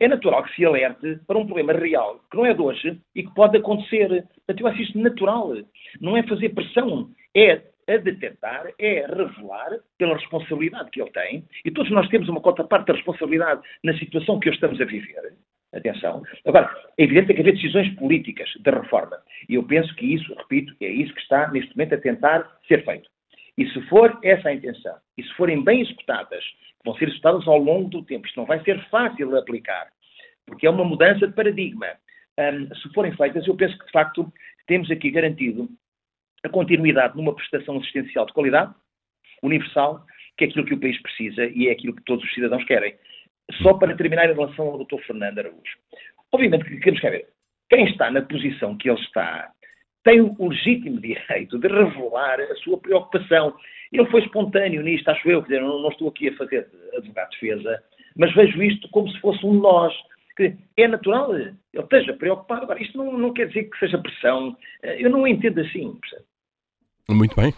é 0.00 0.08
natural 0.08 0.42
que 0.44 0.54
se 0.54 0.64
alerte 0.64 1.18
para 1.26 1.38
um 1.38 1.46
problema 1.46 1.72
real, 1.72 2.20
que 2.30 2.36
não 2.36 2.46
é 2.46 2.54
de 2.54 2.60
hoje 2.60 3.00
e 3.14 3.22
que 3.22 3.34
pode 3.34 3.56
acontecer. 3.56 4.08
Portanto, 4.08 4.60
eu 4.60 4.66
acho 4.66 4.82
isto 4.82 4.98
natural. 4.98 5.52
Não 6.00 6.16
é 6.16 6.22
fazer 6.22 6.50
pressão, 6.50 7.10
é 7.34 7.62
a 7.88 7.96
detectar, 7.98 8.66
é 8.78 9.06
revelar 9.06 9.78
pela 9.96 10.16
responsabilidade 10.16 10.90
que 10.90 11.00
ele 11.00 11.10
tem, 11.10 11.44
e 11.64 11.70
todos 11.70 11.90
nós 11.92 12.08
temos 12.08 12.28
uma 12.28 12.40
cota 12.40 12.64
parte 12.64 12.88
da 12.88 12.94
responsabilidade 12.94 13.62
na 13.84 13.96
situação 13.96 14.40
que 14.40 14.48
hoje 14.48 14.56
estamos 14.56 14.80
a 14.80 14.84
viver. 14.84 15.34
Atenção. 15.72 16.22
Agora, 16.46 16.70
é 16.96 17.04
evidente 17.04 17.34
que 17.34 17.40
haver 17.40 17.54
decisões 17.54 17.88
políticas 17.96 18.48
da 18.60 18.70
reforma. 18.70 19.18
E 19.48 19.54
eu 19.54 19.62
penso 19.62 19.94
que 19.96 20.14
isso, 20.14 20.32
repito, 20.34 20.74
é 20.80 20.88
isso 20.88 21.12
que 21.12 21.20
está 21.20 21.50
neste 21.50 21.76
momento 21.76 21.94
a 21.94 21.98
tentar 21.98 22.58
ser 22.66 22.84
feito. 22.84 23.08
E 23.58 23.66
se 23.70 23.80
for 23.88 24.18
essa 24.22 24.48
a 24.48 24.54
intenção, 24.54 24.96
e 25.16 25.22
se 25.22 25.32
forem 25.34 25.64
bem 25.64 25.80
executadas, 25.80 26.44
vão 26.84 26.94
ser 26.96 27.06
executadas 27.06 27.46
ao 27.48 27.58
longo 27.58 27.88
do 27.88 28.02
tempo, 28.04 28.26
isto 28.26 28.36
não 28.36 28.46
vai 28.46 28.62
ser 28.62 28.82
fácil 28.88 29.30
de 29.30 29.38
aplicar, 29.38 29.88
porque 30.46 30.66
é 30.66 30.70
uma 30.70 30.84
mudança 30.84 31.26
de 31.26 31.32
paradigma. 31.32 31.86
Um, 32.38 32.74
se 32.74 32.92
forem 32.92 33.16
feitas, 33.16 33.46
eu 33.46 33.56
penso 33.56 33.78
que, 33.78 33.86
de 33.86 33.92
facto, 33.92 34.30
temos 34.66 34.90
aqui 34.90 35.10
garantido 35.10 35.68
a 36.44 36.48
continuidade 36.48 37.16
numa 37.16 37.34
prestação 37.34 37.78
assistencial 37.78 38.26
de 38.26 38.32
qualidade, 38.32 38.74
universal, 39.42 40.04
que 40.36 40.44
é 40.44 40.48
aquilo 40.48 40.66
que 40.66 40.74
o 40.74 40.80
país 40.80 41.00
precisa 41.00 41.46
e 41.46 41.68
é 41.68 41.72
aquilo 41.72 41.96
que 41.96 42.04
todos 42.04 42.24
os 42.24 42.34
cidadãos 42.34 42.64
querem. 42.64 42.94
Só 43.62 43.74
para 43.74 43.96
terminar 43.96 44.28
em 44.28 44.34
relação 44.34 44.66
ao 44.66 44.84
Dr. 44.84 45.00
Fernando 45.06 45.38
Araújo. 45.38 45.78
Obviamente 46.32 46.64
que 46.64 46.76
queremos 46.76 47.00
saber 47.00 47.28
quem 47.70 47.86
está 47.86 48.10
na 48.10 48.22
posição 48.22 48.76
que 48.76 48.90
ele 48.90 49.00
está 49.00 49.50
tem 50.06 50.20
o 50.20 50.48
legítimo 50.48 51.00
direito 51.00 51.58
de 51.58 51.66
revelar 51.66 52.40
a 52.40 52.54
sua 52.62 52.78
preocupação. 52.78 53.52
Ele 53.92 54.06
foi 54.06 54.22
espontâneo 54.22 54.80
nisto, 54.80 55.08
acho 55.08 55.28
eu, 55.28 55.42
quer 55.42 55.54
dizer, 55.54 55.62
não, 55.62 55.82
não 55.82 55.88
estou 55.88 56.08
aqui 56.08 56.28
a 56.28 56.36
fazer 56.36 56.68
advogado 56.96 57.30
de 57.30 57.40
defesa, 57.40 57.82
mas 58.16 58.32
vejo 58.32 58.62
isto 58.62 58.88
como 58.90 59.10
se 59.10 59.20
fosse 59.20 59.44
um 59.44 59.54
nós. 59.54 59.92
É 60.76 60.86
natural 60.86 61.34
ele 61.34 61.56
esteja 61.74 62.12
preocupado. 62.12 62.64
Agora, 62.64 62.80
isto 62.80 62.96
não, 62.96 63.18
não 63.18 63.32
quer 63.32 63.48
dizer 63.48 63.64
que 63.64 63.78
seja 63.78 63.98
pressão. 63.98 64.56
Eu 64.82 65.10
não 65.10 65.26
entendo 65.26 65.60
assim. 65.60 65.98
Percebe? 65.98 66.25
Muito 67.08 67.36
bem. 67.36 67.54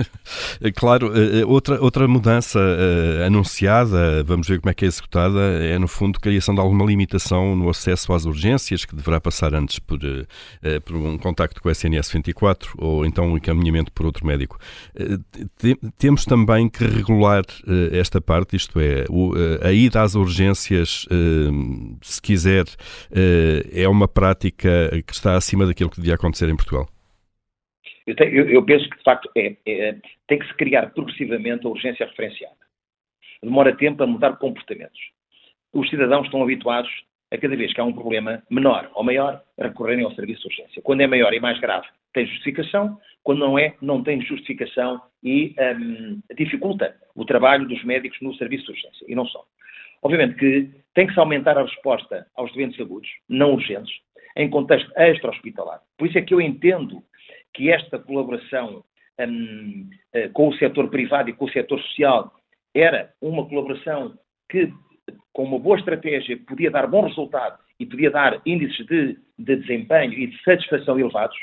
claro, 0.74 1.12
eh, 1.14 1.44
outra, 1.44 1.78
outra 1.78 2.08
mudança 2.08 2.58
uh, 2.58 3.26
anunciada, 3.26 4.24
vamos 4.24 4.48
ver 4.48 4.60
como 4.60 4.70
é 4.70 4.74
que 4.74 4.86
é 4.86 4.88
executada, 4.88 5.40
é 5.62 5.78
no 5.78 5.86
fundo 5.86 6.16
a 6.16 6.20
criação 6.20 6.54
de 6.54 6.60
alguma 6.62 6.86
limitação 6.86 7.54
no 7.54 7.68
acesso 7.68 8.14
às 8.14 8.24
urgências, 8.24 8.86
que 8.86 8.96
deverá 8.96 9.20
passar 9.20 9.52
antes 9.54 9.78
por, 9.78 9.98
por 10.86 10.96
um 10.96 11.18
contacto 11.18 11.60
com 11.60 11.68
o 11.68 11.70
SNS 11.70 12.10
24 12.12 12.72
ou 12.78 13.04
então 13.04 13.26
um 13.26 13.36
encaminhamento 13.36 13.92
por 13.92 14.06
outro 14.06 14.26
médico. 14.26 14.58
Temos 15.98 16.24
também 16.24 16.66
que 16.70 16.84
regular 16.84 17.44
esta 17.92 18.22
parte, 18.22 18.56
isto 18.56 18.80
é, 18.80 19.04
a 19.62 19.70
ida 19.70 20.00
às 20.00 20.14
urgências, 20.14 21.06
se 22.00 22.22
quiser, 22.22 22.64
é 23.70 23.86
uma 23.86 24.08
prática 24.08 24.68
que 25.06 25.12
está 25.12 25.36
acima 25.36 25.66
daquilo 25.66 25.90
que 25.90 26.00
devia 26.00 26.14
acontecer 26.14 26.48
em 26.48 26.56
Portugal. 26.56 26.88
Eu, 28.08 28.26
eu, 28.26 28.48
eu 28.48 28.64
penso 28.64 28.88
que, 28.88 28.96
de 28.96 29.02
facto, 29.02 29.30
é, 29.36 29.54
é, 29.66 29.96
tem 30.26 30.38
que 30.38 30.46
se 30.46 30.54
criar 30.54 30.90
progressivamente 30.90 31.66
a 31.66 31.70
urgência 31.70 32.06
referenciada. 32.06 32.56
Demora 33.42 33.76
tempo 33.76 34.02
a 34.02 34.06
mudar 34.06 34.36
comportamentos. 34.38 34.98
Os 35.72 35.88
cidadãos 35.90 36.24
estão 36.24 36.42
habituados 36.42 36.90
a 37.30 37.36
cada 37.36 37.54
vez 37.54 37.72
que 37.74 37.80
há 37.80 37.84
um 37.84 37.92
problema 37.92 38.42
menor 38.50 38.90
ou 38.94 39.04
maior, 39.04 39.42
recorrerem 39.58 40.04
ao 40.04 40.14
serviço 40.14 40.40
de 40.40 40.48
urgência. 40.48 40.82
Quando 40.82 41.02
é 41.02 41.06
maior 41.06 41.34
e 41.34 41.40
mais 41.40 41.60
grave, 41.60 41.86
tem 42.14 42.26
justificação. 42.26 42.98
Quando 43.22 43.40
não 43.40 43.58
é, 43.58 43.74
não 43.82 44.02
tem 44.02 44.20
justificação 44.22 45.02
e 45.22 45.54
um, 45.58 46.20
dificulta 46.34 46.96
o 47.14 47.26
trabalho 47.26 47.68
dos 47.68 47.84
médicos 47.84 48.18
no 48.22 48.34
serviço 48.34 48.64
de 48.64 48.70
urgência. 48.70 49.04
E 49.06 49.14
não 49.14 49.26
só. 49.26 49.44
Obviamente 50.02 50.36
que 50.36 50.70
tem 50.94 51.06
que 51.06 51.12
se 51.12 51.20
aumentar 51.20 51.58
a 51.58 51.62
resposta 51.62 52.26
aos 52.34 52.50
doentes 52.54 52.80
agudos, 52.80 53.10
não 53.28 53.52
urgentes, 53.52 53.94
em 54.34 54.48
contexto 54.48 54.90
extra-hospitalar. 54.96 55.82
Por 55.98 56.08
isso 56.08 56.16
é 56.16 56.22
que 56.22 56.32
eu 56.32 56.40
entendo 56.40 57.02
que 57.54 57.70
esta 57.70 57.98
colaboração 57.98 58.84
um, 59.20 59.88
eh, 60.12 60.28
com 60.28 60.48
o 60.48 60.54
setor 60.54 60.88
privado 60.90 61.30
e 61.30 61.32
com 61.32 61.46
o 61.46 61.50
setor 61.50 61.80
social 61.80 62.32
era 62.74 63.12
uma 63.20 63.46
colaboração 63.48 64.16
que, 64.48 64.72
com 65.32 65.44
uma 65.44 65.58
boa 65.58 65.78
estratégia, 65.78 66.38
podia 66.46 66.70
dar 66.70 66.86
bom 66.86 67.02
resultado 67.06 67.58
e 67.80 67.86
podia 67.86 68.10
dar 68.10 68.40
índices 68.46 68.86
de, 68.86 69.18
de 69.38 69.56
desempenho 69.56 70.12
e 70.12 70.26
de 70.28 70.42
satisfação 70.42 70.98
elevados. 70.98 71.36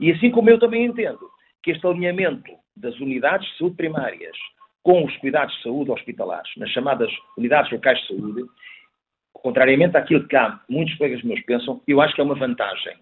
E 0.00 0.10
assim 0.12 0.30
como 0.30 0.50
eu 0.50 0.58
também 0.58 0.84
entendo 0.84 1.30
que 1.62 1.70
este 1.70 1.86
alinhamento 1.86 2.52
das 2.76 2.98
unidades 3.00 3.48
de 3.52 3.58
saúde 3.58 3.76
primárias 3.76 4.36
com 4.82 5.04
os 5.04 5.16
cuidados 5.16 5.54
de 5.56 5.62
saúde 5.62 5.90
hospitalares, 5.90 6.50
nas 6.56 6.70
chamadas 6.70 7.10
unidades 7.36 7.72
locais 7.72 7.98
de 8.02 8.08
saúde, 8.08 8.44
contrariamente 9.32 9.96
àquilo 9.96 10.26
que 10.28 10.36
há 10.36 10.60
muitos 10.68 10.94
colegas 10.96 11.22
meus 11.22 11.40
pensam, 11.42 11.82
eu 11.88 12.00
acho 12.00 12.14
que 12.14 12.20
é 12.20 12.24
uma 12.24 12.34
vantagem. 12.34 12.94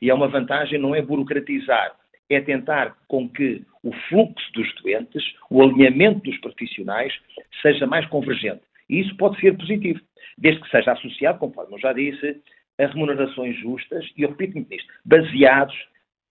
E 0.00 0.10
é 0.10 0.14
uma 0.14 0.28
vantagem 0.28 0.78
não 0.78 0.94
é 0.94 1.02
burocratizar, 1.02 1.94
é 2.30 2.40
tentar 2.40 2.96
com 3.08 3.28
que 3.28 3.62
o 3.82 3.92
fluxo 4.08 4.52
dos 4.52 4.74
doentes, 4.76 5.22
o 5.50 5.62
alinhamento 5.62 6.20
dos 6.20 6.38
profissionais, 6.38 7.12
seja 7.60 7.86
mais 7.86 8.06
convergente. 8.06 8.62
E 8.88 9.00
isso 9.00 9.16
pode 9.16 9.40
ser 9.40 9.56
positivo, 9.56 10.00
desde 10.38 10.60
que 10.62 10.70
seja 10.70 10.92
associado, 10.92 11.38
conforme 11.38 11.74
eu 11.74 11.80
já 11.80 11.92
disse, 11.92 12.40
a 12.78 12.86
remunerações 12.86 13.56
justas, 13.58 14.04
e 14.16 14.22
eu 14.22 14.30
repito 14.30 14.54
muito 14.54 14.70
nisto, 14.70 14.92
baseados 15.04 15.76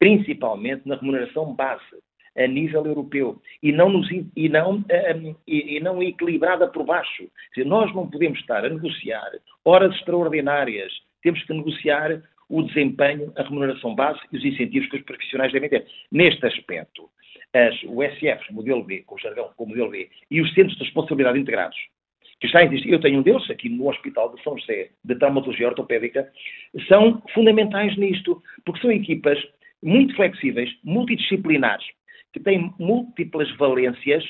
principalmente 0.01 0.87
na 0.87 0.95
remuneração 0.95 1.53
base, 1.53 1.83
a 2.35 2.47
nível 2.47 2.85
europeu, 2.85 3.39
e 3.61 3.71
não, 3.71 3.89
nos, 3.89 4.09
e 4.09 4.49
não, 4.49 4.77
um, 4.77 5.35
e, 5.45 5.77
e, 5.77 5.79
não 5.79 6.01
equilibrada 6.01 6.67
por 6.67 6.85
baixo. 6.85 7.29
Dizer, 7.53 7.67
nós 7.67 7.93
não 7.93 8.09
podemos 8.09 8.39
estar 8.39 8.65
a 8.65 8.69
negociar 8.69 9.29
horas 9.63 9.93
extraordinárias, 9.95 10.91
temos 11.21 11.43
que 11.43 11.53
negociar 11.53 12.21
o 12.51 12.61
desempenho, 12.63 13.31
a 13.37 13.43
remuneração 13.43 13.95
base 13.95 14.19
e 14.31 14.37
os 14.37 14.43
incentivos 14.43 14.89
que 14.89 14.97
os 14.97 15.03
profissionais 15.03 15.53
devem 15.53 15.69
ter. 15.69 15.87
Neste 16.11 16.45
aspecto, 16.45 17.09
as, 17.53 17.81
o 17.83 18.03
SF, 18.03 18.53
modelo 18.53 18.83
B, 18.83 19.03
com 19.03 19.15
o 19.15 19.19
jargão 19.19 19.49
com 19.55 19.63
o 19.63 19.69
modelo 19.69 19.89
B, 19.89 20.09
e 20.29 20.41
os 20.41 20.53
centros 20.53 20.77
de 20.77 20.83
responsabilidade 20.83 21.39
integrados, 21.39 21.77
que 22.41 22.47
está 22.47 22.59
a 22.59 22.65
existir, 22.65 22.91
eu 22.91 22.99
tenho 22.99 23.19
um 23.19 23.23
deles 23.23 23.49
aqui 23.49 23.69
no 23.69 23.87
Hospital 23.87 24.35
de 24.35 24.43
São 24.43 24.57
José, 24.57 24.89
de 25.03 25.15
Traumatologia 25.15 25.69
Ortopédica, 25.69 26.29
são 26.87 27.21
fundamentais 27.33 27.95
nisto, 27.97 28.41
porque 28.65 28.81
são 28.81 28.91
equipas 28.91 29.37
muito 29.81 30.13
flexíveis, 30.15 30.69
multidisciplinares, 30.83 31.85
que 32.33 32.39
têm 32.39 32.73
múltiplas 32.77 33.49
valências, 33.57 34.23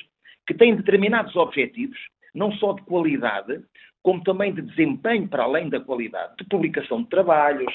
que 0.45 0.53
têm 0.53 0.75
determinados 0.75 1.35
objetivos, 1.35 1.97
não 2.35 2.51
só 2.53 2.73
de 2.73 2.81
qualidade, 2.83 3.61
como 4.03 4.23
também 4.23 4.53
de 4.53 4.61
desempenho 4.61 5.27
para 5.27 5.43
além 5.43 5.69
da 5.69 5.79
qualidade, 5.79 6.35
de 6.37 6.45
publicação 6.45 7.03
de 7.03 7.09
trabalhos, 7.09 7.71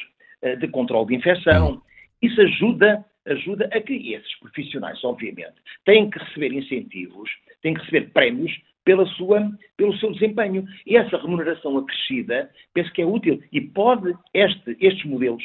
de 0.55 0.69
controle 0.69 1.09
de 1.09 1.15
infecção. 1.17 1.83
Isso 2.23 2.41
ajuda, 2.41 3.05
ajuda 3.27 3.69
a 3.73 3.81
que 3.81 4.15
esses 4.15 4.39
profissionais, 4.39 5.03
obviamente, 5.03 5.55
têm 5.85 6.09
que 6.09 6.19
receber 6.19 6.53
incentivos, 6.53 7.29
têm 7.63 7.75
que 7.75 7.81
receber 7.81 8.13
prémios 8.13 8.53
pela 8.85 9.05
sua, 9.07 9.51
pelo 9.77 9.97
seu 9.99 10.13
desempenho. 10.13 10.65
E 10.87 10.97
essa 10.97 11.19
remuneração 11.19 11.77
acrescida, 11.77 12.49
penso 12.73 12.93
que 12.93 13.03
é 13.03 13.07
útil. 13.07 13.43
E 13.53 13.61
pode 13.61 14.15
este, 14.33 14.77
estes 14.81 15.05
modelos, 15.05 15.43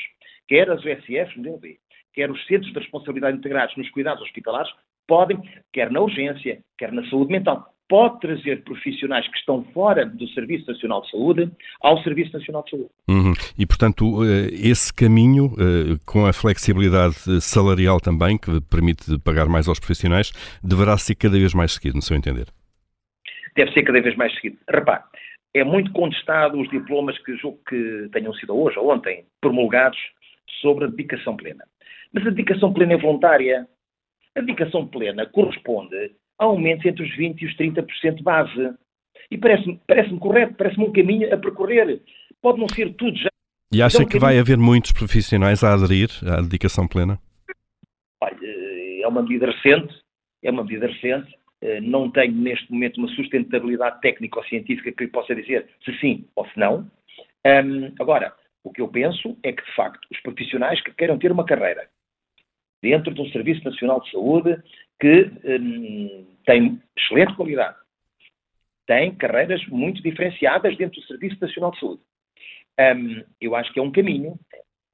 quer 0.48 0.70
as 0.70 0.80
USF, 0.86 1.38
modelo 1.38 1.58
B, 1.58 1.78
quer 2.14 2.30
os 2.30 2.46
centros 2.46 2.72
de 2.72 2.80
responsabilidade 2.80 3.38
integrados 3.38 3.76
nos 3.76 3.90
cuidados 3.90 4.22
hospitalares, 4.22 4.72
podem, 5.08 5.42
quer 5.74 5.92
na 5.92 6.00
urgência, 6.00 6.64
quer 6.78 6.92
na 6.92 7.04
saúde 7.10 7.32
mental, 7.32 7.74
pode 7.92 8.22
trazer 8.22 8.64
profissionais 8.64 9.28
que 9.28 9.38
estão 9.38 9.66
fora 9.74 10.06
do 10.06 10.26
Serviço 10.30 10.66
Nacional 10.72 11.02
de 11.02 11.12
Saúde 11.12 11.52
ao 11.82 12.02
Serviço 12.02 12.32
Nacional 12.32 12.64
de 12.64 12.70
Saúde. 12.70 12.90
Uhum. 13.10 13.34
E, 13.60 13.66
portanto, 13.66 14.24
eh, 14.24 14.48
esse 14.54 14.94
caminho, 14.94 15.54
eh, 15.60 16.00
com 16.06 16.26
a 16.26 16.32
flexibilidade 16.32 17.42
salarial 17.42 18.00
também, 18.00 18.38
que 18.38 18.62
permite 18.62 19.20
pagar 19.20 19.48
mais 19.48 19.68
aos 19.68 19.78
profissionais, 19.78 20.32
deverá 20.64 20.98
ser 20.98 21.16
cada 21.16 21.38
vez 21.38 21.54
mais 21.54 21.74
seguido, 21.74 21.98
no 21.98 22.02
seu 22.02 22.16
entender? 22.16 22.46
Deve 23.58 23.74
ser 23.74 23.84
cada 23.84 24.02
vez 24.02 24.16
mais 24.16 24.34
seguido. 24.36 24.58
Repare, 24.70 25.04
é 25.54 25.66
muito 25.66 25.92
contestado 25.92 26.62
os 26.62 26.70
diplomas 26.70 27.18
que 27.26 27.36
julgo 27.36 27.60
que 27.68 28.08
tenham 28.14 28.34
sido 28.36 28.58
hoje 28.58 28.80
ou 28.80 28.90
ontem 28.90 29.26
promulgados 29.42 30.00
sobre 30.62 30.86
a 30.86 30.88
dedicação 30.88 31.36
plena. 31.36 31.66
Mas 32.14 32.26
a 32.26 32.30
dedicação 32.30 32.72
plena 32.72 32.94
é 32.94 32.98
voluntária. 32.98 33.68
A 34.34 34.40
dedicação 34.40 34.88
plena 34.88 35.26
corresponde 35.26 36.16
aumentos 36.42 36.86
entre 36.86 37.04
os 37.04 37.16
20% 37.16 37.42
e 37.42 37.46
os 37.46 37.56
30% 37.56 38.24
base. 38.24 38.74
E 39.30 39.38
parece-me 39.38 39.80
parece 39.88 40.14
correto, 40.18 40.56
parece-me 40.56 40.86
um 40.86 40.92
caminho 40.92 41.34
a 41.34 41.38
percorrer. 41.38 42.02
Pode 42.42 42.60
não 42.60 42.68
ser 42.68 42.94
tudo 42.96 43.18
já. 43.18 43.30
E 43.72 43.82
acha 43.82 44.02
é 44.02 44.06
um 44.06 44.08
que 44.08 44.20
vai 44.20 44.38
haver 44.38 44.58
muitos 44.58 44.92
profissionais 44.92 45.64
a 45.64 45.74
aderir 45.74 46.10
à 46.28 46.42
dedicação 46.42 46.88
plena? 46.88 47.20
É 49.02 49.08
uma 49.08 49.24
medida 49.24 49.48
recente, 49.48 49.94
é 50.44 50.52
uma 50.52 50.64
medida 50.64 50.88
recente. 50.88 51.34
Eh, 51.62 51.80
não 51.82 52.10
tenho 52.10 52.34
neste 52.34 52.72
momento 52.72 52.98
uma 52.98 53.08
sustentabilidade 53.10 54.02
técnica 54.02 54.40
ou 54.40 54.46
científica 54.46 54.92
que 54.92 55.06
lhe 55.06 55.10
possa 55.10 55.34
dizer 55.36 55.68
se 55.86 55.98
sim 56.00 56.26
ou 56.36 56.46
se 56.48 56.60
não. 56.60 56.90
Um, 57.46 57.94
agora, 58.00 58.34
o 58.64 58.72
que 58.72 58.82
eu 58.82 58.88
penso 58.88 59.38
é 59.44 59.52
que, 59.52 59.64
de 59.64 59.76
facto, 59.76 60.06
os 60.12 60.20
profissionais 60.22 60.82
que 60.82 60.94
queiram 60.94 61.18
ter 61.18 61.32
uma 61.32 61.46
carreira 61.46 61.88
dentro 62.82 63.14
de 63.14 63.22
um 63.22 63.30
Serviço 63.32 63.64
Nacional 63.64 64.02
de 64.02 64.12
Saúde 64.12 64.58
que 65.02 65.32
um, 65.44 66.28
tem 66.46 66.80
excelente 66.96 67.36
qualidade, 67.36 67.76
tem 68.86 69.16
carreiras 69.16 69.66
muito 69.68 70.02
diferenciadas 70.04 70.78
dentro 70.78 71.02
do 71.02 71.08
Serviço 71.08 71.38
Nacional 71.42 71.72
de 71.72 71.80
Saúde. 71.80 72.02
Um, 72.80 73.24
eu 73.42 73.56
acho 73.56 73.74
que 73.74 73.80
é 73.80 73.84
um 73.84 73.92
caminho, 73.92 74.40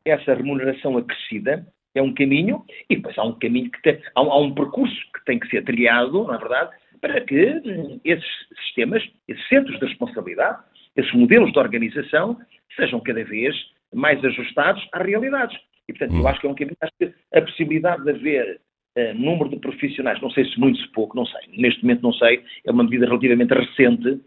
essa 0.05 0.33
remuneração 0.33 0.97
acrescida 0.97 1.67
é 1.93 2.01
um 2.01 2.13
caminho, 2.13 2.63
e 2.89 2.95
depois 2.95 3.17
há 3.17 3.23
um 3.23 3.37
caminho 3.37 3.69
que 3.69 3.81
tem, 3.81 3.99
há, 4.15 4.21
um, 4.21 4.31
há 4.31 4.39
um 4.39 4.53
percurso 4.53 4.95
que 5.13 5.25
tem 5.25 5.39
que 5.39 5.49
ser 5.49 5.63
trilhado, 5.63 6.25
na 6.25 6.35
é 6.35 6.37
verdade, 6.37 6.71
para 7.01 7.21
que 7.21 7.61
hum, 7.65 7.99
esses 8.05 8.25
sistemas, 8.63 9.03
esses 9.27 9.47
centros 9.49 9.77
de 9.79 9.85
responsabilidade, 9.85 10.63
esses 10.95 11.11
modelos 11.13 11.51
de 11.51 11.59
organização 11.59 12.39
sejam 12.75 12.99
cada 13.01 13.23
vez 13.23 13.55
mais 13.93 14.23
ajustados 14.23 14.87
às 14.93 15.05
realidades. 15.05 15.57
E, 15.87 15.93
portanto, 15.93 16.15
eu 16.15 16.21
hum. 16.21 16.27
acho 16.27 16.39
que 16.39 16.47
é 16.47 16.49
um 16.49 16.55
caminho, 16.55 16.77
acho 16.81 16.93
que 16.97 17.13
a 17.33 17.41
possibilidade 17.41 18.03
de 18.03 18.11
haver 18.11 18.61
uh, 18.97 19.13
número 19.13 19.49
de 19.49 19.57
profissionais, 19.57 20.21
não 20.21 20.31
sei 20.31 20.45
se 20.45 20.59
muito, 20.59 20.79
se 20.79 20.87
pouco, 20.89 21.15
não 21.15 21.25
sei, 21.25 21.41
neste 21.57 21.83
momento 21.83 22.01
não 22.01 22.13
sei, 22.13 22.41
é 22.65 22.71
uma 22.71 22.83
medida 22.83 23.05
relativamente 23.05 23.53
recente, 23.53 24.19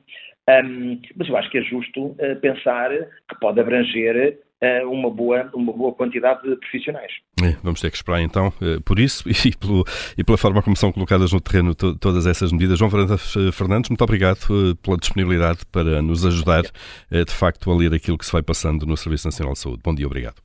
um, 0.49 1.01
mas 1.17 1.29
eu 1.29 1.37
acho 1.37 1.51
que 1.51 1.59
é 1.59 1.63
justo 1.63 2.07
uh, 2.07 2.37
pensar 2.41 2.91
que 2.91 3.39
pode 3.41 3.61
abranger 3.61 4.39
uh, 4.63 4.91
uma, 4.91 5.11
boa, 5.11 5.51
uma 5.55 5.73
boa 5.73 5.93
quantidade 5.93 6.43
de 6.49 6.57
profissionais. 6.57 7.13
É, 7.43 7.57
vamos 7.63 7.81
ter 7.81 7.91
que 7.91 7.97
esperar 7.97 8.21
então 8.21 8.53
por 8.85 8.99
isso 8.99 9.29
e, 9.29 9.57
pelo, 9.57 9.85
e, 10.17 10.25
pela 10.25 10.39
forma 10.39 10.63
como 10.63 10.77
são 10.77 10.93
colocadas 10.93 11.33
no 11.33 11.41
terreno 11.41 11.75
to, 11.75 11.97
todas 11.99 12.27
essas 12.27 12.53
medidas. 12.53 12.79
João 12.79 12.91
Fernandes, 12.91 13.91
muito 13.91 14.03
obrigado 14.03 14.39
pela 14.83 14.97
disponibilidade 14.97 15.61
para 15.71 16.03
nos 16.03 16.25
ajudar 16.27 16.63
de 17.11 17.33
facto 17.33 17.71
a 17.71 17.77
ler 17.77 17.95
aquilo 17.95 18.19
que 18.19 18.27
se 18.27 18.33
vai 18.33 18.43
passando 18.43 18.87
no 18.87 18.97
Serviço 18.97 19.27
Nacional 19.27 19.53
de 19.53 19.61
Saúde. 19.61 19.81
Bom 19.85 19.95
dia, 19.95 20.07
obrigado. 20.07 20.43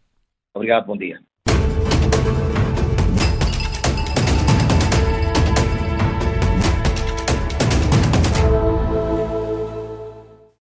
Obrigado, 0.53 0.86
bom 0.86 0.98
dia. 0.98 1.20